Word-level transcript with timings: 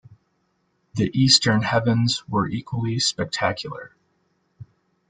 The 0.95 1.11
eastern 1.13 1.61
heavens 1.61 2.27
were 2.27 2.47
equally 2.49 2.97
spectacular. 2.97 3.95